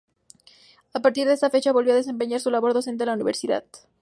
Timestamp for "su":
2.39-2.49